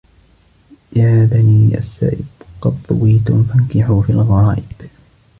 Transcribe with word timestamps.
يَا 0.95 1.25
بَنِي 1.25 1.77
السَّائِبِ 1.77 2.25
قَدْ 2.61 2.77
ضُوِيتُمْ 2.89 3.43
فَانْكِحُوا 3.43 4.01
فِي 4.01 4.09
الْغَرَائِبِ 4.11 4.73